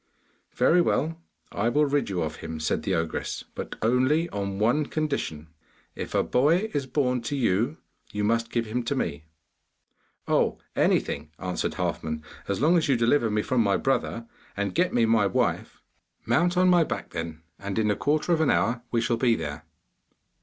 'Very 0.53 0.81
well, 0.81 1.21
I 1.51 1.69
will 1.69 1.85
rid 1.85 2.09
you 2.09 2.23
of 2.23 2.37
him,' 2.37 2.59
said 2.59 2.81
the 2.81 2.95
ogress, 2.95 3.43
'but 3.53 3.75
only 3.83 4.27
on 4.31 4.57
one 4.57 4.87
condition. 4.87 5.49
If 5.93 6.15
a 6.15 6.23
boy 6.23 6.71
is 6.73 6.87
born 6.87 7.21
to 7.21 7.35
you, 7.35 7.77
you 8.11 8.23
must 8.23 8.49
give 8.49 8.65
him 8.65 8.81
to 8.85 8.95
me!' 8.95 9.25
'Oh, 10.27 10.57
anything,' 10.75 11.29
answered 11.37 11.75
Halfman, 11.75 12.23
'as 12.47 12.59
long 12.59 12.77
as 12.79 12.87
you 12.89 12.97
deliver 12.97 13.29
me 13.29 13.43
from 13.43 13.61
my 13.61 13.77
brother, 13.77 14.25
and 14.57 14.73
get 14.73 14.91
me 14.91 15.05
my 15.05 15.27
wife.' 15.27 15.83
'Mount 16.25 16.57
on 16.57 16.67
my 16.67 16.83
back, 16.83 17.11
then, 17.11 17.43
and 17.59 17.77
in 17.77 17.91
a 17.91 17.95
quarter 17.95 18.33
of 18.33 18.41
an 18.41 18.49
hour 18.49 18.81
we 18.89 19.01
shall 19.01 19.17
be 19.17 19.35
there. 19.35 19.65